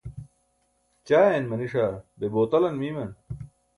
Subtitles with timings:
[1.07, 1.85] ćaayan maniṣa
[2.19, 3.11] be botalan miiman?